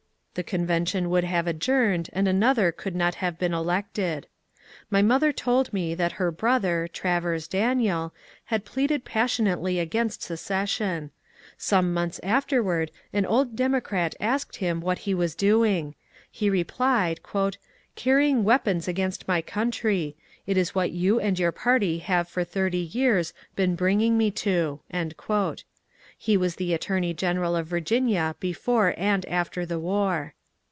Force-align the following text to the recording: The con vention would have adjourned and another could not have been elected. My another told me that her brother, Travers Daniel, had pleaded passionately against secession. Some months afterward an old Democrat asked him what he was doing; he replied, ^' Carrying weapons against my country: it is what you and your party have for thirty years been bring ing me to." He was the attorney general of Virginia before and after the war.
The 0.33 0.43
con 0.43 0.65
vention 0.65 1.07
would 1.07 1.25
have 1.25 1.45
adjourned 1.45 2.09
and 2.13 2.25
another 2.25 2.71
could 2.71 2.95
not 2.95 3.15
have 3.15 3.37
been 3.37 3.53
elected. 3.53 4.27
My 4.89 4.99
another 4.99 5.33
told 5.33 5.73
me 5.73 5.93
that 5.93 6.13
her 6.13 6.31
brother, 6.31 6.87
Travers 6.87 7.49
Daniel, 7.49 8.13
had 8.45 8.63
pleaded 8.63 9.03
passionately 9.03 9.77
against 9.77 10.21
secession. 10.23 11.11
Some 11.57 11.93
months 11.93 12.21
afterward 12.23 12.91
an 13.11 13.25
old 13.25 13.57
Democrat 13.57 14.15
asked 14.21 14.55
him 14.55 14.79
what 14.79 14.99
he 14.99 15.13
was 15.13 15.35
doing; 15.35 15.95
he 16.31 16.49
replied, 16.49 17.19
^' 17.23 17.57
Carrying 17.97 18.45
weapons 18.45 18.87
against 18.87 19.27
my 19.27 19.41
country: 19.41 20.15
it 20.47 20.55
is 20.55 20.73
what 20.73 20.91
you 20.91 21.19
and 21.19 21.37
your 21.37 21.51
party 21.51 21.97
have 21.97 22.29
for 22.29 22.45
thirty 22.45 22.77
years 22.93 23.33
been 23.57 23.75
bring 23.75 23.99
ing 23.99 24.17
me 24.17 24.31
to." 24.31 24.79
He 26.23 26.37
was 26.37 26.57
the 26.57 26.75
attorney 26.75 27.15
general 27.15 27.55
of 27.55 27.65
Virginia 27.65 28.35
before 28.39 28.93
and 28.95 29.25
after 29.25 29.65
the 29.65 29.79
war. 29.79 30.35